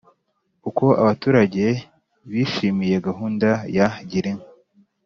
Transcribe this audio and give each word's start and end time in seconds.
Uko 0.69 0.85
abaturage 1.01 1.63
bishimiye 2.29 2.95
gahunda 3.07 3.49
ya 3.75 3.87
Girinka 4.09 4.47